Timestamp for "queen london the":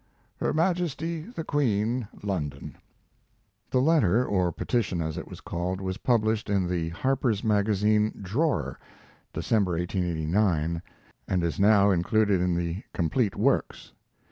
1.43-3.79